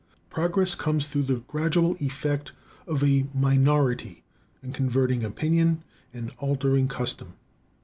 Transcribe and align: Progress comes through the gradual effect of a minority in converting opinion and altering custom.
Progress 0.31 0.73
comes 0.73 1.05
through 1.05 1.21
the 1.21 1.41
gradual 1.45 1.95
effect 1.99 2.53
of 2.87 3.03
a 3.03 3.27
minority 3.35 4.23
in 4.63 4.73
converting 4.73 5.23
opinion 5.23 5.83
and 6.11 6.31
altering 6.39 6.87
custom. 6.87 7.33